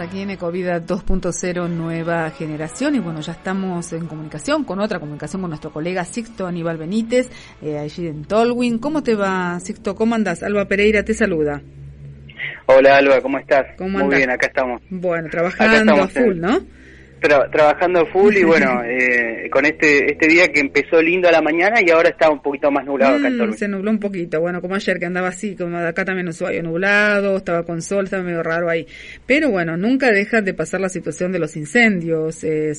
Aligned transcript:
Aquí 0.00 0.20
en 0.20 0.30
Ecovida 0.30 0.80
2.0 0.80 1.68
Nueva 1.68 2.30
Generación 2.30 2.94
y 2.94 2.98
bueno, 2.98 3.20
ya 3.20 3.32
estamos 3.32 3.92
en 3.92 4.06
comunicación 4.06 4.64
con 4.64 4.80
otra 4.80 4.98
comunicación 4.98 5.42
con 5.42 5.50
nuestro 5.50 5.70
colega 5.70 6.04
Sixto 6.04 6.46
Aníbal 6.46 6.78
Benítez, 6.78 7.30
eh, 7.60 7.78
allí 7.78 8.06
en 8.06 8.24
Tolwyn. 8.24 8.78
¿Cómo 8.78 9.02
te 9.02 9.14
va, 9.14 9.60
Sixto? 9.60 9.94
¿Cómo 9.94 10.14
andas? 10.14 10.42
Alba 10.42 10.66
Pereira 10.66 11.04
te 11.04 11.14
saluda. 11.14 11.60
Hola 12.66 12.96
Alba, 12.96 13.20
¿cómo 13.20 13.38
estás? 13.38 13.66
Muy 13.80 14.16
bien, 14.16 14.30
acá 14.30 14.46
estamos. 14.46 14.80
Bueno, 14.88 15.28
trabajando 15.30 15.94
a 15.94 16.08
full, 16.08 16.38
¿no? 16.38 16.60
Trabajando 17.28 18.06
full 18.06 18.36
y 18.36 18.44
bueno, 18.44 18.82
eh, 18.84 19.48
con 19.50 19.64
este 19.64 20.12
este 20.12 20.26
día 20.26 20.48
que 20.48 20.60
empezó 20.60 21.00
lindo 21.00 21.28
a 21.28 21.32
la 21.32 21.40
mañana 21.40 21.80
y 21.84 21.90
ahora 21.90 22.08
está 22.08 22.30
un 22.30 22.42
poquito 22.42 22.70
más 22.70 22.84
nublado 22.84 23.16
acá 23.16 23.30
mm, 23.30 23.52
Se 23.54 23.68
nubló 23.68 23.90
un 23.90 23.98
poquito, 23.98 24.40
bueno, 24.40 24.60
como 24.60 24.74
ayer 24.74 24.98
que 24.98 25.06
andaba 25.06 25.28
así, 25.28 25.54
como 25.54 25.78
acá 25.78 26.04
también 26.04 26.28
había 26.44 26.62
nublado, 26.62 27.36
estaba 27.36 27.64
con 27.64 27.82
sol, 27.82 28.04
estaba 28.04 28.22
medio 28.22 28.42
raro 28.42 28.68
ahí. 28.68 28.86
Pero 29.26 29.50
bueno, 29.50 29.76
nunca 29.76 30.10
deja 30.10 30.40
de 30.40 30.54
pasar 30.54 30.80
la 30.80 30.88
situación 30.88 31.32
de 31.32 31.38
los 31.38 31.56
incendios, 31.56 32.42
eh, 32.44 32.72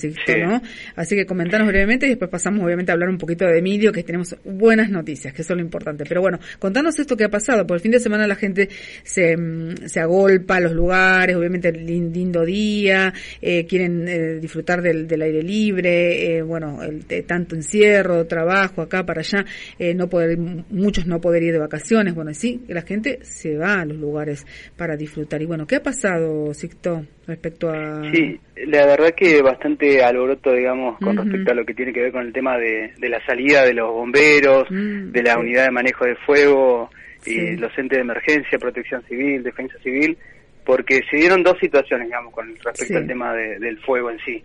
¿no? 0.45 0.61
Así 0.95 1.15
que 1.15 1.25
comentanos 1.25 1.67
brevemente 1.67 2.05
y 2.05 2.09
después 2.09 2.29
pasamos 2.29 2.63
obviamente 2.65 2.91
a 2.91 2.93
hablar 2.93 3.09
un 3.09 3.17
poquito 3.17 3.45
de 3.45 3.59
Emilio, 3.59 3.91
que 3.91 4.03
tenemos 4.03 4.35
buenas 4.43 4.89
noticias, 4.89 5.33
que 5.33 5.41
eso 5.41 5.53
es 5.53 5.57
lo 5.57 5.63
importante. 5.63 6.03
Pero 6.07 6.21
bueno, 6.21 6.39
contanos 6.59 6.97
esto 6.99 7.15
que 7.15 7.25
ha 7.25 7.29
pasado, 7.29 7.65
por 7.65 7.77
el 7.77 7.81
fin 7.81 7.91
de 7.91 7.99
semana 7.99 8.27
la 8.27 8.35
gente 8.35 8.69
se, 9.03 9.37
mm, 9.37 9.87
se 9.87 9.99
agolpa 9.99 10.57
a 10.57 10.59
los 10.59 10.73
lugares, 10.73 11.35
obviamente 11.35 11.71
lindo 11.71 12.45
día, 12.45 13.13
eh, 13.41 13.65
quieren 13.65 14.05
eh, 14.07 14.32
disfrutar 14.39 14.81
del, 14.81 15.21
aire 15.21 15.41
libre, 15.41 16.37
eh, 16.37 16.41
bueno, 16.41 16.81
el, 16.83 17.05
tanto 17.25 17.55
encierro, 17.55 18.25
trabajo 18.25 18.81
acá 18.81 19.05
para 19.05 19.21
allá, 19.21 19.45
eh, 19.79 19.93
no 19.93 20.09
poder, 20.09 20.37
muchos 20.37 21.05
no 21.05 21.19
poder 21.19 21.43
ir 21.43 21.53
de 21.53 21.59
vacaciones, 21.59 22.15
bueno, 22.15 22.33
sí, 22.33 22.61
la 22.67 22.81
gente 22.81 23.19
se 23.23 23.57
va 23.57 23.81
a 23.81 23.85
los 23.85 23.97
lugares 23.97 24.45
para 24.77 24.95
disfrutar. 24.95 25.41
Y 25.41 25.45
bueno, 25.45 25.65
¿qué 25.67 25.77
ha 25.77 25.83
pasado, 25.83 26.53
Sixto, 26.53 27.05
respecto 27.27 27.69
a...? 27.69 28.01
Sí, 28.11 28.39
la 28.67 28.85
verdad 28.85 29.13
que 29.15 29.41
bastante 29.41 30.03
alboroto, 30.03 30.53
digamos, 30.53 30.97
con 30.99 31.17
respecto 31.17 31.51
a 31.51 31.55
lo 31.55 31.65
que 31.65 31.73
tiene 31.73 31.93
que 31.93 32.01
ver 32.01 32.11
con 32.11 32.25
el 32.25 32.33
tema 32.33 32.57
de, 32.57 32.93
la 32.99 33.23
salida 33.25 33.65
de 33.65 33.73
los 33.73 33.91
bomberos, 33.91 34.65
mm, 34.69 35.11
de 35.11 35.23
la 35.23 35.37
unidad 35.37 35.65
de 35.65 35.71
manejo 35.71 36.05
de 36.05 36.15
fuego, 36.25 36.89
y 37.25 37.55
los 37.55 37.71
entes 37.77 37.97
de 37.97 38.01
emergencia, 38.01 38.57
protección 38.59 39.03
civil, 39.07 39.43
defensa 39.43 39.77
civil, 39.83 40.17
porque 40.65 41.01
se 41.09 41.17
dieron 41.17 41.43
dos 41.43 41.57
situaciones, 41.59 42.07
digamos, 42.07 42.33
con 42.33 42.55
respecto 42.55 42.97
al 42.97 43.07
tema 43.07 43.33
del 43.33 43.79
fuego 43.79 44.09
en 44.09 44.19
sí. 44.19 44.43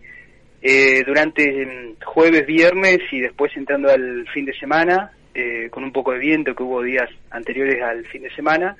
Eh, 0.60 1.04
durante 1.06 1.94
jueves, 2.04 2.44
viernes 2.46 2.98
y 3.12 3.20
después 3.20 3.56
entrando 3.56 3.90
al 3.90 4.26
fin 4.28 4.44
de 4.44 4.54
semana, 4.58 5.12
eh, 5.34 5.68
con 5.70 5.84
un 5.84 5.92
poco 5.92 6.12
de 6.12 6.18
viento 6.18 6.54
que 6.54 6.64
hubo 6.64 6.82
días 6.82 7.08
anteriores 7.30 7.80
al 7.80 8.04
fin 8.06 8.22
de 8.22 8.34
semana, 8.34 8.76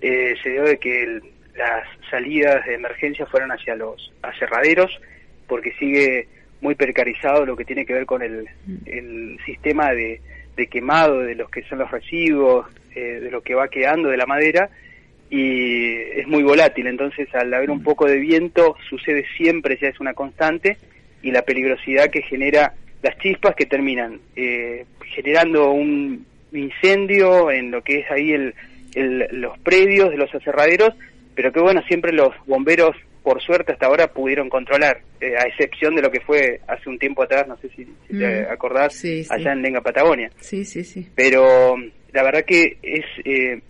eh, 0.00 0.34
se 0.42 0.50
dio 0.50 0.62
de 0.64 0.78
que 0.78 1.20
las 1.54 1.86
salidas 2.10 2.64
de 2.64 2.74
emergencia 2.74 3.26
fueron 3.26 3.52
hacia 3.52 3.76
los 3.76 4.10
aserraderos, 4.22 4.98
porque 5.46 5.74
sigue 5.74 6.28
muy 6.62 6.74
precarizado 6.76 7.44
lo 7.44 7.56
que 7.56 7.66
tiene 7.66 7.84
que 7.84 7.92
ver 7.92 8.06
con 8.06 8.22
el, 8.22 8.48
el 8.86 9.38
sistema 9.44 9.92
de, 9.92 10.20
de, 10.56 10.66
quemado 10.68 11.18
de 11.18 11.34
los 11.34 11.50
que 11.50 11.62
son 11.64 11.80
los 11.80 11.90
residuos, 11.90 12.66
de 12.94 13.30
lo 13.30 13.42
que 13.42 13.54
va 13.54 13.68
quedando 13.68 14.08
de 14.08 14.16
la 14.16 14.26
madera, 14.26 14.70
y 15.32 15.94
es 16.14 16.28
muy 16.28 16.42
volátil, 16.42 16.86
entonces 16.86 17.26
al 17.34 17.54
haber 17.54 17.70
un 17.70 17.78
mm. 17.78 17.84
poco 17.84 18.06
de 18.06 18.18
viento 18.18 18.76
sucede 18.90 19.24
siempre, 19.34 19.78
ya 19.80 19.88
es 19.88 19.98
una 19.98 20.12
constante, 20.12 20.76
y 21.22 21.30
la 21.30 21.40
peligrosidad 21.40 22.10
que 22.10 22.20
genera 22.20 22.74
las 23.02 23.16
chispas 23.16 23.54
que 23.56 23.64
terminan 23.64 24.20
eh, 24.36 24.84
generando 25.14 25.70
un 25.70 26.26
incendio 26.52 27.50
en 27.50 27.70
lo 27.70 27.82
que 27.82 28.00
es 28.00 28.10
ahí 28.10 28.32
el, 28.32 28.54
los 29.30 29.58
predios 29.60 30.10
de 30.10 30.18
los 30.18 30.32
aserraderos, 30.34 30.90
pero 31.34 31.50
que 31.50 31.60
bueno, 31.60 31.80
siempre 31.88 32.12
los 32.12 32.34
bomberos, 32.46 32.94
por 33.22 33.40
suerte 33.40 33.72
hasta 33.72 33.86
ahora, 33.86 34.08
pudieron 34.08 34.50
controlar, 34.50 35.00
eh, 35.18 35.34
a 35.38 35.48
excepción 35.48 35.94
de 35.94 36.02
lo 36.02 36.10
que 36.10 36.20
fue 36.20 36.60
hace 36.68 36.90
un 36.90 36.98
tiempo 36.98 37.22
atrás, 37.22 37.48
no 37.48 37.56
sé 37.56 37.70
si, 37.70 37.86
te 38.06 38.42
mm. 38.42 38.52
acordás, 38.52 39.02
allá 39.30 39.52
en 39.52 39.62
Lenga, 39.62 39.80
Patagonia. 39.80 40.30
Sí, 40.40 40.66
sí, 40.66 40.84
sí. 40.84 41.08
Pero 41.14 41.74
la 42.12 42.22
verdad 42.22 42.44
que 42.46 42.76
es... 42.82 43.06
Eh, 43.24 43.62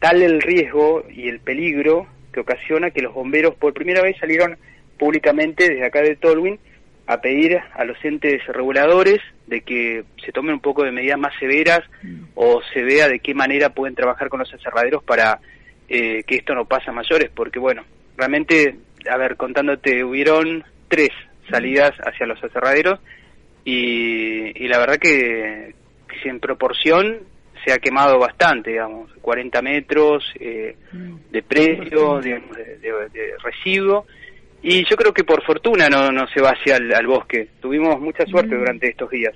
tal 0.00 0.22
el 0.22 0.40
riesgo 0.40 1.04
y 1.10 1.28
el 1.28 1.40
peligro 1.40 2.06
que 2.32 2.40
ocasiona 2.40 2.90
que 2.90 3.02
los 3.02 3.14
bomberos 3.14 3.54
por 3.54 3.72
primera 3.72 4.02
vez 4.02 4.16
salieron 4.18 4.56
públicamente 4.98 5.68
desde 5.68 5.86
acá 5.86 6.02
de 6.02 6.16
Tolwyn 6.16 6.58
a 7.06 7.20
pedir 7.20 7.58
a 7.74 7.84
los 7.84 8.02
entes 8.04 8.46
reguladores 8.46 9.20
de 9.46 9.60
que 9.60 10.04
se 10.24 10.32
tomen 10.32 10.54
un 10.54 10.60
poco 10.60 10.84
de 10.84 10.92
medidas 10.92 11.18
más 11.18 11.34
severas 11.38 11.80
mm. 12.02 12.24
o 12.34 12.62
se 12.72 12.82
vea 12.82 13.08
de 13.08 13.20
qué 13.20 13.34
manera 13.34 13.70
pueden 13.70 13.94
trabajar 13.94 14.28
con 14.28 14.40
los 14.40 14.52
aserraderos 14.52 15.02
para 15.02 15.40
eh, 15.88 16.22
que 16.24 16.36
esto 16.36 16.54
no 16.54 16.64
pase 16.64 16.90
a 16.90 16.94
mayores, 16.94 17.30
porque 17.34 17.58
bueno, 17.58 17.84
realmente, 18.16 18.76
a 19.10 19.18
ver, 19.18 19.36
contándote, 19.36 20.02
hubieron 20.02 20.64
tres 20.88 21.10
salidas 21.50 21.92
hacia 21.98 22.26
los 22.26 22.42
aserraderos 22.42 23.00
y, 23.66 24.64
y 24.64 24.68
la 24.68 24.78
verdad 24.78 24.98
que, 24.98 25.74
que 26.08 26.28
en 26.28 26.40
proporción 26.40 27.18
se 27.64 27.72
ha 27.72 27.78
quemado 27.78 28.18
bastante, 28.18 28.70
digamos, 28.70 29.10
40 29.20 29.62
metros 29.62 30.24
eh, 30.38 30.76
mm. 30.92 31.14
de 31.30 31.42
precio, 31.42 32.20
de, 32.20 32.42
residuo, 33.42 34.06
y 34.62 34.84
yo 34.88 34.96
creo 34.96 35.12
que 35.12 35.24
por 35.24 35.42
fortuna 35.44 35.88
no, 35.88 36.10
no 36.10 36.26
se 36.28 36.40
va 36.40 36.50
hacia 36.50 36.76
al 36.76 37.06
bosque. 37.06 37.48
Tuvimos 37.60 38.00
mucha 38.00 38.24
suerte 38.26 38.54
mm. 38.54 38.58
durante 38.58 38.88
estos 38.88 39.10
días. 39.10 39.34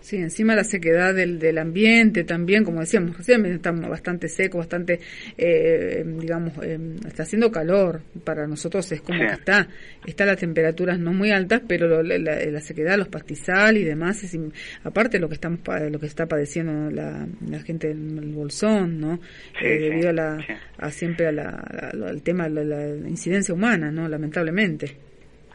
Sí, 0.00 0.16
encima 0.16 0.54
la 0.54 0.64
sequedad 0.64 1.14
del, 1.14 1.38
del 1.38 1.58
ambiente 1.58 2.24
también, 2.24 2.64
como 2.64 2.80
decíamos, 2.80 3.16
está 3.28 3.72
bastante 3.72 4.28
seco, 4.28 4.58
bastante, 4.58 5.00
eh, 5.36 6.04
digamos, 6.06 6.52
eh, 6.62 6.78
está 7.06 7.24
haciendo 7.24 7.50
calor. 7.50 8.02
Para 8.24 8.46
nosotros 8.46 8.90
es 8.92 9.00
como 9.00 9.18
que 9.18 9.34
está, 9.34 9.68
está 10.06 10.24
las 10.24 10.38
temperaturas 10.38 10.98
no 10.98 11.12
muy 11.12 11.30
altas, 11.30 11.62
pero 11.66 12.02
la, 12.02 12.60
sequedad, 12.60 12.96
los 12.96 13.08
pastizales 13.08 13.82
y 13.82 13.84
demás, 13.84 14.22
es, 14.22 14.38
aparte 14.84 15.18
lo 15.18 15.28
que 15.28 15.34
estamos, 15.34 15.60
lo 15.90 15.98
que 15.98 16.06
está 16.06 16.26
padeciendo 16.26 16.90
la, 16.90 17.26
gente 17.64 17.90
en 17.90 18.18
el 18.18 18.32
bolsón, 18.32 19.00
¿no? 19.00 19.20
Eh, 19.60 19.78
debido 19.78 20.10
a 20.10 20.12
la, 20.12 20.46
a 20.78 20.90
siempre 20.90 21.26
a 21.26 21.32
la, 21.32 21.50
al 21.50 22.22
tema 22.22 22.48
de 22.48 22.64
la 22.64 23.08
incidencia 23.08 23.52
humana, 23.52 23.90
¿no? 23.90 24.08
Lamentablemente. 24.08 25.08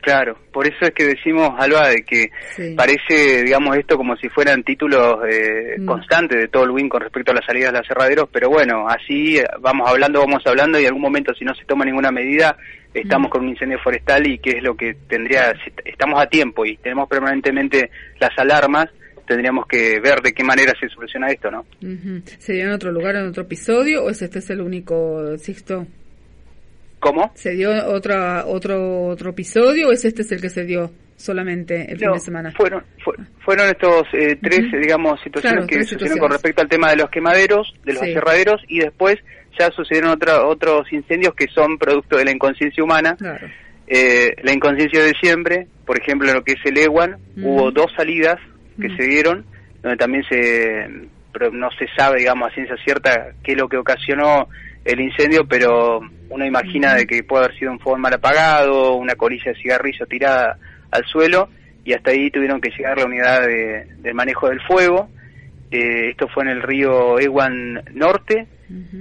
Claro, 0.03 0.37
por 0.51 0.67
eso 0.67 0.79
es 0.81 0.91
que 0.91 1.05
decimos, 1.05 1.51
Alba, 1.57 1.87
de 1.87 2.03
que 2.03 2.29
parece, 2.75 3.41
digamos, 3.41 3.77
esto 3.77 3.95
como 3.95 4.17
si 4.17 4.27
fueran 4.27 4.61
títulos 4.61 5.19
eh, 5.25 5.77
mm. 5.79 5.85
constantes 5.85 6.41
de 6.41 6.47
todo 6.49 6.65
el 6.65 6.71
win 6.71 6.89
con 6.89 6.99
respecto 6.99 7.31
a 7.31 7.35
las 7.35 7.45
salidas 7.45 7.71
de 7.71 7.77
los 7.77 7.85
aserraderos, 7.87 8.27
pero 8.29 8.49
bueno, 8.49 8.85
así 8.89 9.39
vamos 9.61 9.89
hablando, 9.89 10.19
vamos 10.19 10.43
hablando 10.45 10.77
y 10.77 10.81
en 10.81 10.87
algún 10.87 11.03
momento 11.03 11.33
si 11.33 11.45
no 11.45 11.55
se 11.55 11.63
toma 11.63 11.85
ninguna 11.85 12.11
medida, 12.11 12.57
estamos 12.93 13.29
mm. 13.29 13.31
con 13.31 13.43
un 13.43 13.49
incendio 13.51 13.79
forestal 13.79 14.27
y 14.27 14.39
que 14.39 14.57
es 14.57 14.61
lo 14.61 14.75
que 14.75 14.93
tendría, 15.07 15.53
si 15.63 15.71
estamos 15.85 16.21
a 16.21 16.27
tiempo 16.27 16.65
y 16.65 16.75
tenemos 16.75 17.07
permanentemente 17.07 17.89
las 18.19 18.37
alarmas, 18.37 18.87
tendríamos 19.25 19.67
que 19.67 20.01
ver 20.01 20.19
de 20.21 20.33
qué 20.33 20.43
manera 20.43 20.73
se 20.77 20.89
soluciona 20.89 21.27
esto, 21.29 21.49
¿no? 21.49 21.65
¿Sería 22.39 22.65
en 22.65 22.71
otro 22.71 22.91
lugar, 22.91 23.15
en 23.15 23.27
otro 23.27 23.43
episodio 23.43 24.03
o 24.03 24.09
es 24.09 24.21
este 24.21 24.39
es 24.39 24.49
el 24.49 24.59
único, 24.59 25.37
Sixto? 25.37 25.87
¿Cómo? 27.03 27.31
¿Se 27.35 27.51
dio 27.51 27.69
otra, 27.87 28.45
otro, 28.45 29.07
otro 29.07 29.31
episodio 29.31 29.89
o 29.89 29.91
es 29.91 30.05
este 30.05 30.21
es 30.21 30.31
el 30.31 30.39
que 30.39 30.49
se 30.49 30.63
dio 30.63 30.89
solamente 31.17 31.91
el 31.91 31.99
fin 31.99 32.13
de 32.13 32.19
semana? 32.21 32.51
Fueron, 32.55 32.81
fueron 33.43 33.67
estos 33.67 34.03
eh, 34.13 34.37
tres, 34.41 34.71
digamos, 34.71 35.19
situaciones 35.21 35.67
que 35.67 35.83
sucedieron 35.83 36.17
con 36.17 36.31
respecto 36.31 36.61
al 36.61 36.69
tema 36.69 36.91
de 36.91 36.95
los 36.95 37.09
quemaderos, 37.09 37.73
de 37.83 37.93
los 37.93 38.01
aserraderos, 38.01 38.61
y 38.69 38.79
después 38.79 39.17
ya 39.59 39.69
sucedieron 39.71 40.11
otra, 40.11 40.45
otros 40.45 40.91
incendios 40.93 41.33
que 41.35 41.47
son 41.53 41.77
producto 41.77 42.15
de 42.15 42.23
la 42.23 42.31
inconsciencia 42.31 42.81
humana. 42.81 43.17
Eh, 43.85 44.33
la 44.41 44.53
inconsciencia 44.53 45.03
de 45.03 45.11
siempre, 45.21 45.67
por 45.85 45.99
ejemplo, 45.99 46.29
en 46.29 46.35
lo 46.35 46.43
que 46.45 46.53
es 46.53 46.59
el 46.63 46.77
EWAN, 46.77 47.17
hubo 47.35 47.69
dos 47.71 47.91
salidas 47.97 48.37
que 48.79 48.95
se 48.95 49.03
dieron, 49.03 49.45
donde 49.81 49.97
también 49.97 50.23
se, 50.29 50.87
pero 51.33 51.51
no 51.51 51.69
se 51.77 51.85
sabe, 51.97 52.19
digamos, 52.19 52.49
a 52.49 52.53
ciencia 52.53 52.77
cierta 52.85 53.33
qué 53.43 53.51
es 53.51 53.57
lo 53.57 53.67
que 53.67 53.75
ocasionó 53.75 54.47
el 54.85 54.99
incendio, 54.99 55.45
pero 55.47 56.01
uno 56.29 56.45
imagina 56.45 56.95
de 56.95 57.05
que 57.05 57.23
puede 57.23 57.45
haber 57.45 57.57
sido 57.57 57.71
un 57.71 57.79
fogón 57.79 58.01
mal 58.01 58.13
apagado, 58.13 58.95
una 58.95 59.15
colilla 59.15 59.51
de 59.51 59.61
cigarrillo 59.61 60.05
tirada 60.05 60.57
al 60.91 61.05
suelo, 61.05 61.49
y 61.85 61.93
hasta 61.93 62.11
ahí 62.11 62.29
tuvieron 62.31 62.61
que 62.61 62.71
llegar 62.71 62.97
la 62.97 63.05
unidad 63.05 63.45
de, 63.45 64.13
manejo 64.13 64.49
del 64.49 64.61
fuego. 64.61 65.09
Eh, 65.71 66.09
esto 66.09 66.27
fue 66.27 66.43
en 66.43 66.49
el 66.49 66.61
río 66.61 67.19
Ewan 67.19 67.83
Norte, 67.93 68.47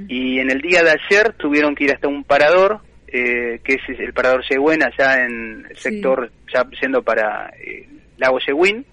y 0.09 0.39
en 0.39 0.51
el 0.51 0.61
día 0.61 0.83
de 0.83 0.91
ayer 0.91 1.33
tuvieron 1.35 1.75
que 1.75 1.85
ir 1.85 1.93
hasta 1.93 2.09
un 2.09 2.25
parador, 2.25 2.81
eh, 3.07 3.61
que 3.65 3.75
es 3.75 4.01
el 4.01 4.13
parador 4.13 4.43
Yehuen, 4.49 4.83
allá 4.83 5.25
en 5.25 5.67
el 5.69 5.77
sector, 5.77 6.31
ya 6.53 6.67
siendo 6.79 7.03
para 7.03 7.51
eh, 7.59 7.89
Lago 8.19 8.39
Yehuen, 8.39 8.85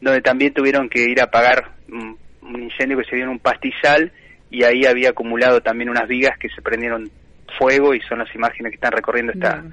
donde 0.00 0.20
también 0.20 0.52
tuvieron 0.52 0.88
que 0.88 1.04
ir 1.04 1.20
a 1.20 1.24
apagar 1.24 1.72
un, 1.90 2.18
un 2.42 2.62
incendio 2.62 2.98
que 2.98 3.04
se 3.04 3.16
dio 3.16 3.24
en 3.24 3.30
un 3.30 3.38
pastizal, 3.38 4.12
y 4.50 4.64
ahí 4.64 4.84
había 4.84 5.10
acumulado 5.10 5.60
también 5.60 5.90
unas 5.90 6.08
vigas 6.08 6.36
que 6.38 6.48
se 6.48 6.60
prendieron 6.60 7.10
fuego 7.58 7.94
y 7.94 8.00
son 8.02 8.18
las 8.18 8.34
imágenes 8.34 8.70
que 8.70 8.76
están 8.76 8.92
recorriendo 8.92 9.32
esta 9.32 9.64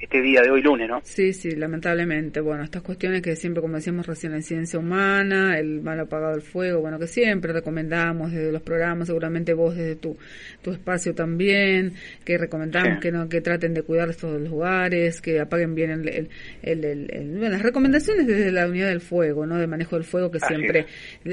este 0.00 0.22
día 0.22 0.42
de 0.42 0.50
hoy 0.50 0.62
lunes, 0.62 0.88
¿no? 0.88 1.00
Sí, 1.02 1.32
sí, 1.32 1.50
lamentablemente. 1.52 2.40
Bueno, 2.40 2.62
estas 2.62 2.82
cuestiones 2.82 3.20
que 3.20 3.34
siempre, 3.34 3.60
como 3.60 3.76
decíamos 3.76 4.06
recién, 4.06 4.32
la 4.32 4.38
incidencia 4.38 4.78
humana, 4.78 5.58
el 5.58 5.80
mal 5.80 5.98
apagado 5.98 6.32
del 6.32 6.42
fuego, 6.42 6.80
bueno, 6.80 6.98
que 6.98 7.08
siempre 7.08 7.52
recomendamos 7.52 8.32
desde 8.32 8.52
los 8.52 8.62
programas, 8.62 9.08
seguramente 9.08 9.54
vos 9.54 9.74
desde 9.74 9.96
tu, 9.96 10.16
tu 10.62 10.70
espacio 10.70 11.14
también, 11.14 11.94
que 12.24 12.38
recomendamos 12.38 13.00
que 13.00 13.10
no 13.10 13.28
que 13.28 13.40
traten 13.40 13.74
de 13.74 13.82
cuidar 13.82 14.08
estos 14.08 14.40
lugares, 14.40 15.20
que 15.20 15.40
apaguen 15.40 15.74
bien 15.74 15.90
el, 15.90 16.28
el, 16.62 16.84
el, 16.84 17.40
las 17.40 17.62
recomendaciones 17.62 18.26
desde 18.26 18.52
la 18.52 18.68
unidad 18.68 18.88
del 18.88 19.00
fuego, 19.00 19.46
¿no? 19.46 19.56
De 19.56 19.66
manejo 19.66 19.96
del 19.96 20.04
fuego 20.04 20.30
que 20.30 20.40
siempre 20.40 20.86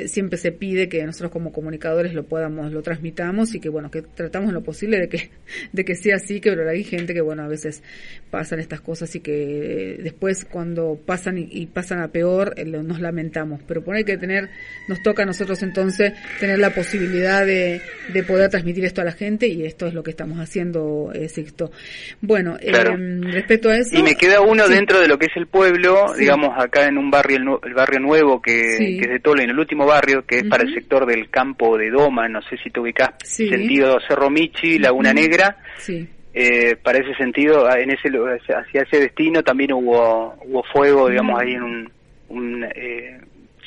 siempre 0.07 0.37
se 0.37 0.51
pide 0.51 0.89
que 0.89 1.05
nosotros 1.05 1.31
como 1.31 1.51
comunicadores 1.51 2.13
lo 2.13 2.25
podamos, 2.25 2.71
lo 2.71 2.81
transmitamos 2.81 3.53
y 3.53 3.59
que 3.59 3.69
bueno, 3.69 3.91
que 3.91 4.01
tratamos 4.01 4.53
lo 4.53 4.63
posible 4.63 4.99
de 4.99 5.09
que 5.09 5.29
de 5.71 5.85
que 5.85 5.95
sea 5.95 6.15
así, 6.15 6.39
que 6.39 6.49
pero 6.51 6.69
hay 6.69 6.83
gente 6.83 7.13
que 7.13 7.21
bueno, 7.21 7.43
a 7.43 7.47
veces 7.47 7.83
pasan 8.55 8.59
estas 8.59 8.81
cosas 8.81 9.15
y 9.15 9.19
que 9.19 9.97
después 10.01 10.45
cuando 10.45 10.97
pasan 11.05 11.37
y, 11.37 11.65
pasan 11.67 12.01
a 12.01 12.07
peor 12.07 12.53
eh, 12.57 12.65
nos 12.65 12.99
lamentamos, 12.99 13.61
pero 13.67 13.83
por 13.83 13.95
ahí 13.95 14.03
que 14.03 14.17
tener 14.17 14.49
nos 14.87 15.01
toca 15.03 15.23
a 15.23 15.25
nosotros 15.25 15.61
entonces 15.63 16.13
tener 16.39 16.59
la 16.59 16.69
posibilidad 16.69 17.45
de, 17.45 17.81
de 18.13 18.23
poder 18.23 18.49
transmitir 18.49 18.85
esto 18.85 19.01
a 19.01 19.03
la 19.03 19.11
gente 19.11 19.47
y 19.47 19.65
esto 19.65 19.87
es 19.87 19.93
lo 19.93 20.03
que 20.03 20.11
estamos 20.11 20.39
haciendo, 20.39 21.11
eh, 21.13 21.27
Sixto. 21.27 21.71
Bueno, 22.21 22.57
eh, 22.59 22.71
respecto 22.71 23.69
a 23.69 23.77
eso... 23.77 23.97
Y 23.97 24.03
me 24.03 24.15
queda 24.15 24.41
uno 24.41 24.67
dentro 24.67 24.99
de 24.99 25.07
lo 25.07 25.17
que 25.17 25.25
es 25.25 25.35
el 25.35 25.47
pueblo, 25.47 26.13
digamos 26.17 26.51
acá 26.57 26.85
en 26.87 26.97
un 26.97 27.09
barrio, 27.11 27.59
el, 27.63 27.73
barrio 27.73 27.99
nuevo 27.99 28.41
que, 28.41 28.77
que, 28.77 28.99
es 28.99 29.09
de 29.09 29.19
Tolo, 29.19 29.41
en 29.41 29.49
el 29.49 29.59
último 29.59 29.85
barrio, 29.85 30.25
que 30.25 30.39
es 30.39 30.43
para 30.45 30.63
el 30.63 30.73
sector 30.73 31.05
del 31.05 31.29
campo 31.29 31.77
de 31.77 31.89
Doma, 31.89 32.27
no 32.27 32.41
sé 32.41 32.57
si 32.63 32.69
te 32.69 32.79
ubicás, 32.79 33.11
sentido 33.23 33.97
Cerro 34.07 34.29
Michi, 34.29 34.79
Laguna 34.79 35.13
Negra. 35.13 35.57
Sí. 35.77 36.07
Eh, 36.37 36.75
para 36.75 36.99
ese 36.99 37.15
sentido, 37.15 37.73
en 37.73 37.91
ese 37.91 38.09
hacia 38.09 38.81
ese 38.81 38.99
destino 38.99 39.41
también 39.41 39.71
hubo 39.71 40.35
hubo 40.43 40.63
fuego, 40.63 41.07
digamos, 41.07 41.39
ahí 41.39 41.53
en 41.53 41.63
un, 41.63 41.91
un 42.27 42.67
eh, 42.75 43.21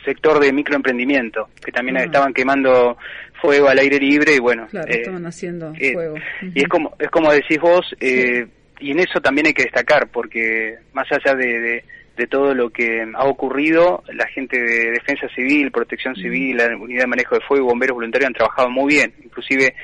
sector 0.05 0.38
de 0.38 0.53
microemprendimiento, 0.53 1.49
que 1.65 1.73
también 1.73 1.97
estaban 1.97 2.35
quemando 2.35 2.99
fuego 3.41 3.69
al 3.69 3.79
aire 3.79 3.99
libre 3.99 4.35
y 4.35 4.38
bueno. 4.38 4.67
Claro, 4.67 4.87
eh, 4.87 4.99
estaban 4.99 5.25
haciendo 5.25 5.73
fuego. 5.75 6.17
Y 6.43 6.61
es 6.61 6.69
como, 6.69 6.94
es 6.99 7.09
como 7.09 7.32
decís 7.32 7.59
vos, 7.59 7.97
y 8.00 8.91
en 8.91 8.99
eso 8.99 9.19
también 9.23 9.47
hay 9.47 9.55
que 9.55 9.62
destacar, 9.62 10.09
porque 10.09 10.76
más 10.93 11.06
allá 11.11 11.35
de, 11.35 11.82
de, 12.19 12.26
todo 12.26 12.55
lo 12.55 12.69
que 12.69 13.03
ha 13.15 13.25
ocurrido, 13.25 14.05
la 14.12 14.26
gente 14.26 14.61
de 14.61 14.91
Defensa 14.91 15.26
Civil, 15.35 15.70
Protección 15.70 16.15
Civil, 16.17 16.59
la 16.59 16.76
Unidad 16.76 17.05
de 17.05 17.06
Manejo 17.06 17.35
de 17.37 17.41
Fuego 17.47 17.65
y 17.65 17.69
Bomberos 17.69 17.94
Voluntarios 17.94 18.26
han 18.26 18.35
trabajado 18.35 18.69
muy 18.69 18.94
bien. 18.94 19.15
Inclusive 19.25 19.75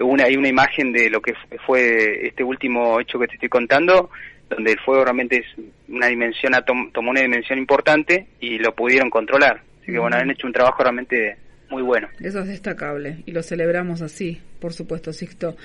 una, 0.00 0.24
hay 0.24 0.36
una 0.36 0.48
imagen 0.48 0.92
de 0.92 1.10
lo 1.10 1.20
que 1.20 1.34
fue 1.66 2.26
este 2.26 2.42
último 2.44 3.00
hecho 3.00 3.18
que 3.18 3.28
te 3.28 3.34
estoy 3.34 3.48
contando, 3.48 4.10
donde 4.48 4.72
el 4.72 4.80
fuego 4.80 5.04
realmente 5.04 5.38
es 5.38 5.46
una 5.88 6.06
dimensión, 6.06 6.52
tomó 6.92 7.10
una 7.10 7.20
dimensión 7.20 7.58
importante 7.58 8.26
y 8.40 8.58
lo 8.58 8.74
pudieron 8.74 9.10
controlar. 9.10 9.62
Así 9.82 9.92
que 9.92 9.98
bueno, 9.98 10.16
han 10.16 10.30
hecho 10.30 10.46
un 10.46 10.52
trabajo 10.52 10.82
realmente 10.82 11.36
muy 11.70 11.82
bueno. 11.82 12.08
Eso 12.20 12.40
es 12.40 12.48
destacable 12.48 13.22
y 13.26 13.32
lo 13.32 13.42
celebramos 13.42 14.02
así 14.02 14.40
por 14.60 14.74
supuesto, 14.74 15.12
Sixto. 15.12 15.56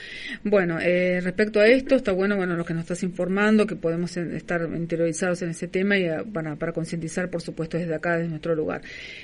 Bueno, 0.44 0.80
eh, 0.81 1.19
respecto 1.22 1.60
a 1.60 1.68
esto, 1.68 1.96
está 1.96 2.13
bueno, 2.13 2.38
bueno, 2.38 2.56
lo 2.56 2.66
que 2.66 2.74
nos 2.74 2.84
estás 2.84 3.04
informando, 3.04 3.68
que 3.68 3.75
podemos 3.75 4.16
estar 4.18 4.62
interiorizados 4.75 5.42
en 5.42 5.50
ese 5.50 5.68
tema 5.68 5.98
y 5.98 6.07
para, 6.34 6.54
ah, 6.54 6.56
para 6.56 6.72
concientizar, 6.72 7.30
por 7.30 7.42
supuesto, 7.42 7.78
desde 7.78 7.94
acá, 7.94 8.18
desde 8.18 8.30
nuestro 8.30 8.56
lugar. 8.56 8.81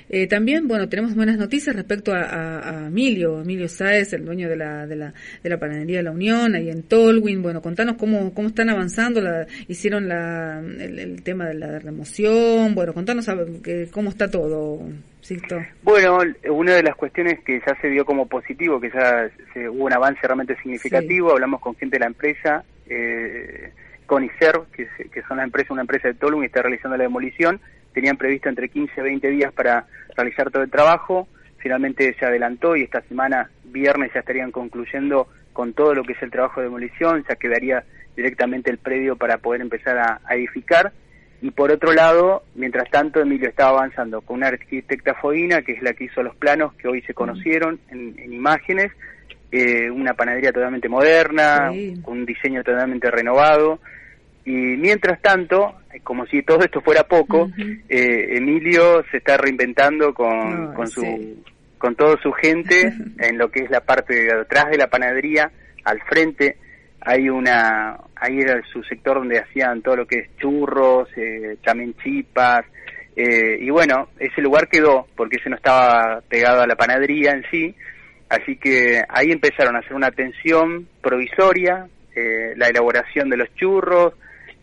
Eh, 0.08 0.26
también, 0.26 0.68
bueno, 0.68 0.88
tenemos 0.88 1.14
buenas 1.14 1.38
noticias 1.38 1.74
respecto 1.74 2.12
a, 2.14 2.84
Emilio, 2.86 3.40
Emilio 3.40 3.68
Sáez, 3.68 4.12
el 4.12 4.24
dueño 4.24 4.48
de 4.48 4.56
la, 4.56 4.86
de 4.86 4.96
la, 4.96 5.14
de 5.42 5.50
la 5.50 5.58
panadería 5.58 5.98
de 5.98 6.02
la 6.02 6.10
Unión, 6.12 6.54
ahí 6.54 6.68
en 6.68 6.82
Tolwyn. 6.82 7.42
Bueno, 7.42 7.62
contanos 7.62 7.96
cómo, 7.96 8.34
cómo 8.34 8.48
están 8.48 8.68
avanzando, 8.68 9.20
la, 9.20 9.46
hicieron 9.68 10.08
la, 10.08 10.60
el, 10.60 11.22
tema 11.22 11.48
de 11.48 11.54
la 11.54 11.78
remoción, 11.78 12.74
bueno, 12.74 12.92
contanos 12.92 13.26
cómo 13.90 14.10
está 14.10 14.30
todo. 14.30 14.82
Bueno, 15.82 16.18
una 16.50 16.74
de 16.74 16.82
las 16.82 16.96
cuestiones 16.96 17.40
que 17.40 17.60
ya 17.66 17.74
se 17.80 17.88
vio 17.88 18.04
como 18.04 18.26
positivo, 18.26 18.80
que 18.80 18.90
ya 18.90 19.30
se 19.52 19.68
hubo 19.68 19.84
un 19.84 19.92
avance 19.92 20.20
realmente 20.22 20.56
significativo, 20.56 21.32
hablamos 21.32 21.60
con 21.60 21.76
gente 21.76 21.96
de 21.96 22.00
la 22.00 22.06
empresa, 22.06 22.64
eh, 22.86 23.72
con 24.06 24.24
ICER, 24.24 24.62
que, 24.72 24.88
que, 25.08 25.22
son 25.22 25.38
la 25.38 25.44
empresa, 25.44 25.72
una 25.72 25.82
empresa 25.82 26.08
de 26.08 26.14
Tolum 26.14 26.42
y 26.42 26.46
está 26.46 26.62
realizando 26.62 26.96
la 26.96 27.04
demolición, 27.04 27.60
tenían 27.94 28.16
previsto 28.16 28.48
entre 28.48 28.68
15 28.68 28.92
y 29.00 29.02
20 29.02 29.28
días 29.30 29.52
para 29.52 29.86
realizar 30.16 30.50
todo 30.50 30.62
el 30.62 30.70
trabajo, 30.70 31.28
finalmente 31.58 32.14
se 32.18 32.26
adelantó 32.26 32.76
y 32.76 32.82
esta 32.82 33.00
semana, 33.02 33.48
viernes, 33.64 34.10
ya 34.12 34.20
estarían 34.20 34.50
concluyendo 34.50 35.28
con 35.52 35.72
todo 35.72 35.94
lo 35.94 36.02
que 36.02 36.14
es 36.14 36.22
el 36.22 36.30
trabajo 36.30 36.60
de 36.60 36.66
demolición, 36.66 37.24
ya 37.28 37.36
quedaría 37.36 37.84
directamente 38.16 38.70
el 38.70 38.78
predio 38.78 39.16
para 39.16 39.38
poder 39.38 39.60
empezar 39.60 39.98
a, 39.98 40.20
edificar. 40.34 40.92
Y 41.42 41.50
por 41.50 41.72
otro 41.72 41.92
lado, 41.92 42.44
mientras 42.54 42.88
tanto, 42.88 43.20
Emilio 43.20 43.48
estaba 43.48 43.80
avanzando 43.80 44.20
con 44.20 44.36
una 44.36 44.46
arquitecta 44.46 45.14
Foina, 45.14 45.62
que 45.62 45.72
es 45.72 45.82
la 45.82 45.92
que 45.92 46.04
hizo 46.04 46.22
los 46.22 46.36
planos 46.36 46.72
que 46.74 46.86
hoy 46.86 47.02
se 47.02 47.14
conocieron 47.14 47.80
en 47.90 48.32
imágenes, 48.32 48.92
eh, 49.50 49.90
una 49.90 50.14
panadería 50.14 50.52
totalmente 50.52 50.88
moderna, 50.88 51.72
con 52.02 52.18
un 52.18 52.24
diseño 52.24 52.62
totalmente 52.62 53.10
renovado. 53.10 53.80
Y 54.44 54.52
mientras 54.52 55.20
tanto, 55.20 55.74
como 56.04 56.26
si 56.26 56.42
todo 56.42 56.60
esto 56.60 56.80
fuera 56.80 57.02
poco, 57.02 57.50
eh, 57.88 58.36
Emilio 58.36 59.04
se 59.10 59.16
está 59.16 59.36
reinventando 59.36 60.14
con, 60.14 60.72
con 60.74 60.86
su 60.86 61.42
con 61.76 61.96
toda 61.96 62.16
su 62.22 62.30
gente 62.30 62.94
en 63.18 63.36
lo 63.38 63.50
que 63.50 63.64
es 63.64 63.70
la 63.70 63.80
parte 63.80 64.14
de 64.14 64.32
atrás 64.32 64.70
de 64.70 64.78
la 64.78 64.86
panadería, 64.86 65.50
al 65.82 66.00
frente 66.02 66.56
hay 67.00 67.28
una 67.28 67.98
ahí 68.22 68.40
era 68.40 68.62
su 68.72 68.82
sector 68.84 69.18
donde 69.18 69.40
hacían 69.40 69.82
todo 69.82 69.96
lo 69.96 70.06
que 70.06 70.20
es 70.20 70.36
churros, 70.38 71.08
eh, 71.16 71.56
también 71.64 71.94
chipas, 72.02 72.64
eh, 73.16 73.58
y 73.60 73.68
bueno, 73.70 74.08
ese 74.18 74.40
lugar 74.40 74.68
quedó 74.68 75.06
porque 75.16 75.36
ese 75.36 75.50
no 75.50 75.56
estaba 75.56 76.22
pegado 76.28 76.62
a 76.62 76.66
la 76.66 76.76
panadería 76.76 77.32
en 77.32 77.44
sí, 77.50 77.74
Así 78.32 78.56
que 78.56 79.02
ahí 79.10 79.30
empezaron 79.30 79.76
a 79.76 79.80
hacer 79.80 79.92
una 79.92 80.06
atención 80.06 80.88
provisoria, 81.02 81.86
eh, 82.16 82.54
la 82.56 82.68
elaboración 82.68 83.28
de 83.28 83.36
los 83.36 83.54
churros, 83.56 84.14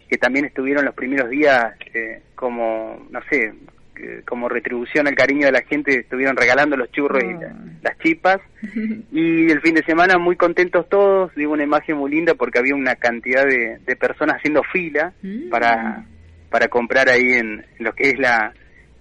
que 0.10 0.18
también 0.18 0.46
estuvieron 0.46 0.86
los 0.86 0.96
primeros 0.96 1.30
días 1.30 1.76
eh, 1.94 2.24
como, 2.34 3.06
no 3.12 3.20
sé, 3.30 3.54
eh, 3.96 4.24
como 4.28 4.50
retribución 4.50 5.06
al 5.06 5.14
cariño 5.14 5.46
de 5.46 5.52
la 5.52 5.62
gente, 5.62 6.00
estuvieron 6.00 6.36
regalando 6.36 6.76
los 6.78 6.92
churros 6.92 7.24
y 7.24 7.84
las 7.84 7.89
chipas. 8.00 8.40
Y 9.12 9.52
el 9.52 9.62
fin 9.62 9.74
de 9.74 9.84
semana 9.84 10.18
muy 10.18 10.36
contentos 10.36 10.88
todos, 10.90 11.34
digo 11.36 11.54
una 11.54 11.64
imagen 11.64 11.98
muy 11.98 12.12
linda 12.12 12.34
porque 12.36 12.60
había 12.60 12.76
una 12.76 12.96
cantidad 12.96 13.44
de, 13.46 13.96
personas 13.96 14.38
haciendo 14.38 14.62
fila 14.72 15.14
mm. 15.22 15.50
para, 15.50 16.06
para 16.50 16.68
comprar 16.68 17.10
ahí 17.10 17.34
en, 17.34 17.66
lo 17.80 17.94
que 17.94 18.10
es 18.10 18.20
la, 18.20 18.54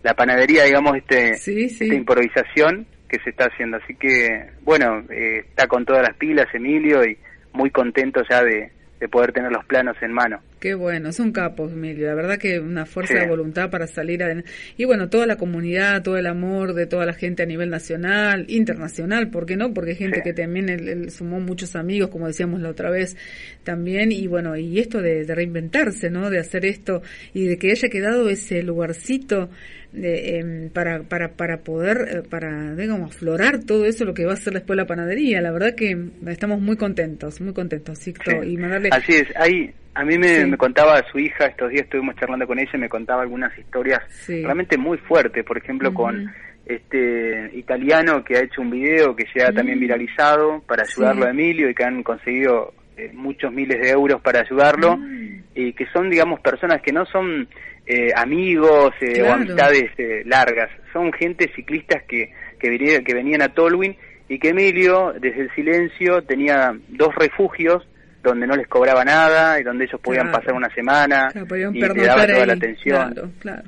la 0.03 0.15
panadería, 0.15 0.65
digamos, 0.65 0.97
este, 0.97 1.33
esta 1.33 1.95
improvisación 1.95 2.87
que 3.09 3.19
se 3.25 3.31
está 3.31 3.47
haciendo. 3.47 3.79
Así 3.79 3.95
que, 3.95 4.51
bueno, 4.63 5.05
eh, 5.11 5.45
está 5.49 5.67
con 5.67 5.85
todas 5.85 6.03
las 6.03 6.17
pilas 6.17 6.47
Emilio 6.53 7.05
y 7.05 7.17
muy 7.53 7.71
contento 7.71 8.23
ya 8.29 8.43
de, 8.43 8.71
de 9.01 9.09
poder 9.09 9.33
tener 9.33 9.53
los 9.53 9.65
planos 9.65 9.97
en 10.03 10.13
mano. 10.13 10.41
Qué 10.59 10.75
bueno, 10.75 11.11
es 11.11 11.21
un 11.21 11.31
capo, 11.31 11.69
Emilio. 11.69 12.09
La 12.09 12.15
verdad 12.15 12.37
que 12.37 12.59
una 12.59 12.85
fuerza 12.85 13.15
de 13.15 13.29
voluntad 13.29 13.71
para 13.71 13.87
salir 13.87 14.25
a... 14.25 14.43
Y 14.77 14.85
bueno, 14.87 15.09
toda 15.09 15.25
la 15.27 15.37
comunidad, 15.37 16.03
todo 16.03 16.17
el 16.17 16.27
amor 16.27 16.75
de 16.75 16.87
toda 16.87 17.07
la 17.07 17.13
gente 17.13 17.45
a 17.45 17.47
nivel 17.47 17.71
nacional, 17.71 18.45
internacional, 18.49 19.31
¿por 19.31 19.47
qué 19.47 19.57
no? 19.57 19.73
Porque 19.73 19.91
hay 19.91 19.97
gente 19.97 20.23
que 20.23 20.33
también 20.33 20.69
él, 20.69 21.11
sumó 21.13 21.39
muchos 21.39 21.77
amigos, 21.77 22.11
como 22.11 22.27
decíamos 22.27 22.61
la 22.61 22.71
otra 22.71 22.91
vez, 22.91 23.17
también. 23.63 24.11
Y 24.11 24.27
bueno, 24.27 24.57
y 24.57 24.81
esto 24.81 25.01
de, 25.01 25.25
de 25.25 25.35
reinventarse, 25.35 26.11
¿no? 26.11 26.29
De 26.29 26.41
hacer 26.41 26.65
esto 26.65 27.03
y 27.33 27.47
de 27.47 27.57
que 27.57 27.71
haya 27.71 27.89
quedado 27.89 28.29
ese 28.29 28.65
lugarcito 28.65 29.49
de, 29.93 30.39
em, 30.39 30.71
para, 30.71 31.03
para, 31.03 31.33
para 31.33 31.59
poder, 31.59 31.97
eh, 32.09 32.23
para, 32.29 32.75
digamos, 32.75 33.15
aflorar 33.15 33.65
todo 33.65 33.85
eso, 33.87 34.05
lo 34.05 34.15
que 34.15 34.27
va 34.27 34.35
a 34.35 34.37
ser 34.37 34.55
después 34.55 34.77
la 34.77 34.87
panadería. 34.87 35.41
La 35.41 35.51
verdad 35.51 35.75
que 35.75 35.97
estamos 36.27 36.61
muy 36.61 36.77
contentos, 36.77 37.41
muy 37.41 37.55
contentos, 37.55 37.99
Sixto. 37.99 38.43
Y 38.43 38.57
mandarle... 38.57 38.91
Así 38.93 39.13
es, 39.15 39.29
ahí 39.37 39.73
a 39.95 40.05
mí 40.05 40.17
me, 40.17 40.57
contaba 40.57 41.03
su 41.11 41.19
hija, 41.19 41.47
estos 41.47 41.71
días 41.71 41.83
estuvimos 41.83 42.15
charlando 42.17 42.47
con 42.47 42.59
ella, 42.59 42.71
me 42.79 42.89
contaba 42.89 43.23
algunas 43.23 43.57
historias 43.59 44.01
realmente 44.29 44.79
muy 44.79 44.97
fuertes, 44.99 45.45
por 45.45 45.59
ejemplo, 45.59 45.93
con 45.93 46.33
este 46.67 47.51
italiano 47.55 48.23
que 48.23 48.37
ha 48.37 48.43
hecho 48.43 48.61
un 48.61 48.71
video 48.71 49.17
que 49.17 49.25
se 49.33 49.43
ha 49.43 49.53
también 49.53 49.79
mm. 49.79 49.81
viralizado 49.81 50.63
para 50.69 50.85
ayudarlo 50.85 51.27
a 51.27 51.31
Emilio 51.31 51.69
y 51.69 51.75
que 51.75 51.83
han 51.83 52.05
conseguido 52.05 52.75
eh, 52.97 53.11
muchos 53.13 53.53
miles 53.53 53.81
de 53.81 53.91
euros 53.91 54.21
para 54.21 54.43
ayudarlo 54.43 54.97
mm. 54.97 55.28
Y 55.55 55.73
que 55.73 55.87
son, 55.93 56.11
digamos, 56.11 56.41
personas 56.41 56.81
que 56.83 56.93
no 56.93 57.05
son 57.07 57.49
eh, 57.87 58.11
amigos 58.15 58.93
eh, 59.01 59.23
o 59.23 59.33
amistades 59.33 59.91
largas, 60.25 60.71
son 60.93 61.13
gente 61.13 61.51
ciclistas 61.55 62.03
que, 62.05 62.33
que, 62.59 63.03
que 63.05 63.15
venían 63.15 63.43
a 63.43 63.49
Tolwyn 63.49 63.97
y 64.29 64.39
que 64.39 64.51
Emilio, 64.51 65.15
desde 65.19 65.43
el 65.43 65.55
silencio, 65.55 66.23
tenía 66.23 66.77
dos 66.89 67.15
refugios 67.15 67.87
donde 68.23 68.47
no 68.47 68.57
les 68.57 68.67
cobraba 68.69 69.05
nada 69.05 69.59
y 69.59 69.63
donde 69.63 69.85
ellos 69.85 70.01
podían 70.01 70.31
pasar 70.31 70.53
una 70.53 70.69
semana 70.75 71.29
y 71.73 71.81
te 71.81 72.05
daba 72.05 72.27
toda 72.27 72.47
la 72.47 72.53
atención. 72.53 73.15
Claro, 73.41 73.63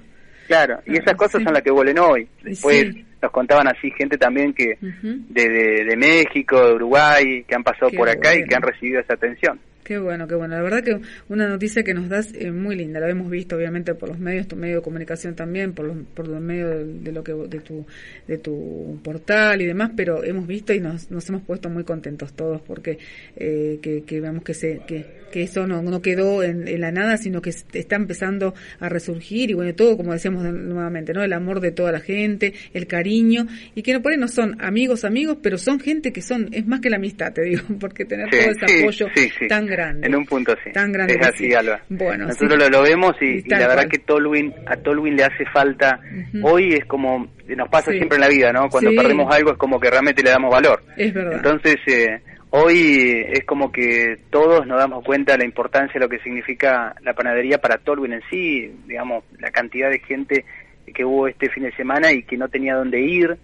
claro. 0.46 0.80
y 0.86 0.98
esas 0.98 1.14
cosas 1.14 1.42
son 1.42 1.54
las 1.54 1.62
que 1.62 1.70
vuelen 1.70 1.98
hoy. 1.98 2.28
Después 2.42 2.94
nos 3.22 3.30
contaban 3.30 3.68
así 3.68 3.90
gente 3.92 4.18
también 4.18 4.52
que 4.52 4.76
de, 4.80 5.48
de, 5.84 5.96
México, 5.96 6.66
de 6.66 6.74
Uruguay, 6.74 7.44
que 7.46 7.54
han 7.54 7.62
pasado 7.62 7.90
por 7.92 8.08
acá 8.08 8.34
y 8.34 8.44
que 8.44 8.54
han 8.54 8.62
recibido 8.62 9.00
esa 9.00 9.14
atención. 9.14 9.58
Qué 9.82 9.98
bueno, 9.98 10.28
qué 10.28 10.34
bueno. 10.34 10.54
La 10.54 10.62
verdad 10.62 10.84
que 10.84 11.00
una 11.28 11.48
noticia 11.48 11.82
que 11.82 11.94
nos 11.94 12.08
das 12.08 12.32
muy 12.52 12.76
linda. 12.76 13.00
La 13.00 13.08
hemos 13.08 13.30
visto 13.30 13.56
obviamente 13.56 13.94
por 13.94 14.08
los 14.08 14.18
medios, 14.18 14.46
tu 14.46 14.54
medio 14.54 14.76
de 14.76 14.82
comunicación 14.82 15.34
también, 15.34 15.72
por 15.72 15.86
los, 15.86 15.96
por 16.14 16.28
los 16.28 16.40
medios 16.40 17.02
de, 17.02 17.12
lo 17.12 17.24
que 17.24 17.32
de 17.32 17.60
tu 17.60 17.86
de 18.28 18.38
tu 18.38 19.00
portal 19.02 19.60
y 19.62 19.66
demás, 19.66 19.90
pero 19.96 20.22
hemos 20.22 20.46
visto 20.46 20.72
y 20.72 20.80
nos, 20.80 21.10
nos 21.10 21.28
hemos 21.28 21.42
puesto 21.42 21.68
muy 21.68 21.84
contentos 21.84 22.34
todos 22.34 22.60
porque 22.60 22.98
eh, 23.36 23.78
que, 23.82 24.02
que 24.02 24.20
veamos 24.20 24.44
que 24.44 24.54
se 24.54 24.80
que, 24.86 25.06
que 25.32 25.42
eso 25.42 25.66
no, 25.66 25.82
no 25.82 26.02
quedó 26.02 26.42
en, 26.42 26.80
la 26.80 26.92
nada, 26.92 27.16
sino 27.16 27.42
que 27.42 27.50
está 27.50 27.96
empezando 27.96 28.54
a 28.78 28.88
resurgir 28.88 29.50
y 29.50 29.54
bueno, 29.54 29.74
todo 29.74 29.96
como 29.96 30.12
decíamos 30.12 30.44
nuevamente, 30.44 31.12
¿no? 31.12 31.24
El 31.24 31.32
amor 31.32 31.60
de 31.60 31.72
toda 31.72 31.90
la 31.90 32.00
gente, 32.00 32.54
el 32.74 32.86
cariño 32.86 33.46
y 33.74 33.82
que 33.82 33.92
no 33.92 34.02
por 34.02 34.12
ahí 34.12 34.18
no 34.18 34.28
son 34.28 34.56
amigos 34.60 35.04
amigos, 35.04 35.38
pero 35.42 35.58
son 35.58 35.80
gente 35.80 36.12
que 36.12 36.22
son 36.22 36.48
es 36.52 36.66
más 36.66 36.80
que 36.80 36.90
la 36.90 36.96
amistad, 36.96 37.32
te 37.32 37.42
digo, 37.42 37.62
porque 37.80 38.04
tener 38.04 38.28
todo 38.30 38.40
ese 38.40 38.80
apoyo 38.80 39.06
tan 39.48 39.66
grande 39.66 39.79
en 39.80 40.14
un 40.14 40.24
punto 40.24 40.54
sí. 40.62 40.70
Tan 40.72 40.92
grande. 40.92 41.14
Es 41.14 41.26
así, 41.26 41.52
Alba. 41.54 41.80
Bueno, 41.88 42.26
Nosotros 42.26 42.70
lo, 42.70 42.82
vemos 42.82 43.12
y, 43.20 43.42
la 43.48 43.66
verdad 43.66 43.88
que 43.88 43.98
Tolwin, 43.98 44.54
a 44.66 44.76
Tolwin 44.76 45.16
le 45.16 45.24
hace 45.24 45.44
falta. 45.52 46.00
Hoy 46.42 46.74
es 46.74 46.84
como, 46.86 47.28
nos 47.48 47.68
pasa 47.68 47.90
siempre 47.92 48.16
en 48.16 48.22
la 48.22 48.28
vida, 48.28 48.52
¿no? 48.52 48.68
Cuando 48.68 48.90
perdemos 48.94 49.34
algo 49.34 49.52
es 49.52 49.58
como 49.58 49.80
que 49.80 49.90
realmente 49.90 50.22
le 50.22 50.30
damos 50.30 50.50
valor. 50.50 50.82
Es 50.96 51.12
verdad. 51.12 51.34
Entonces, 51.34 51.76
eh, 51.86 52.20
hoy 52.50 53.24
es 53.32 53.44
como 53.44 53.70
que 53.72 54.16
todos 54.30 54.66
nos 54.66 54.78
damos 54.78 55.04
cuenta 55.04 55.32
de 55.32 55.38
la 55.38 55.44
importancia 55.44 55.94
de 55.94 56.00
lo 56.00 56.08
que 56.08 56.18
significa 56.20 56.94
la 57.02 57.14
panadería 57.14 57.58
para 57.58 57.78
Tolwin 57.78 58.14
en 58.14 58.22
sí, 58.30 58.72
digamos, 58.86 59.24
la 59.38 59.50
cantidad 59.50 59.90
de 59.90 60.00
gente 60.00 60.44
que 60.92 61.04
hubo 61.04 61.28
este 61.28 61.50
fin 61.50 61.64
de 61.64 61.72
semana 61.76 62.12
y 62.12 62.24
que 62.24 62.36
no 62.36 62.48
tenía 62.48 62.74
dónde 62.74 63.00
ir 63.00 63.36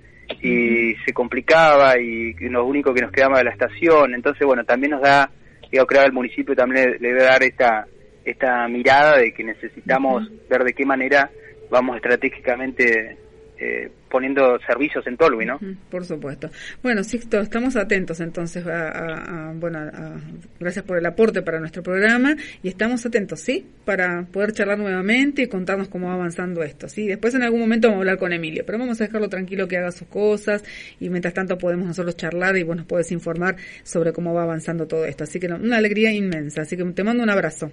y 0.43 0.95
se 1.05 1.13
complicaba 1.13 1.99
y 1.99 2.35
lo 2.49 2.65
único 2.67 2.93
que 2.93 3.03
nos 3.03 3.13
quedaba 3.13 3.39
de 3.39 3.45
la 3.45 3.51
estación. 3.51 4.15
Entonces, 4.15 4.45
bueno, 4.47 4.65
también 4.65 4.93
nos 4.93 5.03
da 5.03 5.31
yo 5.73 5.87
creo 5.87 6.03
que 6.03 6.07
el 6.07 6.13
municipio 6.13 6.55
también 6.55 6.93
le, 6.93 7.09
debe 7.09 7.23
dar 7.23 7.43
esta, 7.43 7.87
esta 8.25 8.69
mirada 8.69 9.19
de 9.19 9.33
que 9.33 9.45
necesitamos 9.45 10.29
ver 10.49 10.65
de 10.65 10.73
qué 10.73 10.85
manera 10.85 11.31
vamos 11.71 11.97
estratégicamente 11.97 13.17
eh, 13.59 13.91
poniendo 14.11 14.59
servicios 14.67 15.07
en 15.07 15.17
Tolwi, 15.17 15.47
¿no? 15.47 15.59
Por 15.91 16.05
supuesto. 16.05 16.51
Bueno, 16.83 17.03
Sixto, 17.03 17.41
estamos 17.41 17.77
atentos 17.77 18.21
entonces 18.21 18.67
a, 18.67 19.53
bueno, 19.55 19.91
gracias 20.61 20.85
por 20.85 20.99
el 20.99 21.07
aporte 21.07 21.43
para 21.43 21.59
nuestro 21.59 21.83
programa 21.83 22.37
y 22.63 22.69
estamos 22.69 23.05
atentos, 23.05 23.41
¿sí? 23.41 23.67
Para 23.85 24.25
poder 24.25 24.53
charlar 24.53 24.79
nuevamente 24.79 25.43
y 25.43 25.47
contarnos 25.49 25.89
cómo 25.89 26.09
va 26.09 26.15
avanzando 26.15 26.63
esto, 26.63 26.89
¿sí? 26.89 27.07
Después 27.07 27.35
en 27.35 27.43
algún 27.43 27.61
momento 27.61 27.89
vamos 27.89 27.99
a 27.99 28.03
hablar 28.03 28.19
con 28.19 28.33
Emilio, 28.33 28.65
pero 28.65 28.79
vamos 28.79 29.01
a 29.01 29.05
dejarlo 29.05 29.29
tranquilo 29.29 29.69
que 29.69 29.77
haga 29.77 29.91
sus 29.91 30.09
cosas 30.09 30.65
y 31.01 31.09
mientras 31.09 31.35
tanto 31.35 31.59
podemos 31.59 31.87
nosotros 31.87 32.17
charlar 32.17 32.57
y 32.57 32.63
vos 32.63 32.77
nos 32.77 32.87
puedes 32.87 33.11
informar 33.13 33.57
sobre 33.83 34.13
cómo 34.13 34.35
va 34.35 34.43
avanzando 34.43 34.87
todo 34.87 35.05
esto. 35.05 35.25
Así 35.25 35.41
que 35.41 35.47
una 35.47 35.77
alegría 35.77 36.13
inmensa, 36.13 36.63
así 36.63 36.77
que 36.77 36.85
te 36.85 37.05
mando 37.05 37.23
un 37.23 37.31
abrazo. 37.31 37.71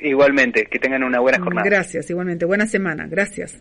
Igualmente, 0.00 0.66
que 0.70 0.78
tengan 0.78 1.02
una 1.02 1.20
buena 1.20 1.38
jornada. 1.38 1.68
Gracias, 1.68 2.08
igualmente. 2.10 2.44
Buena 2.44 2.66
semana. 2.66 3.06
Gracias. 3.08 3.56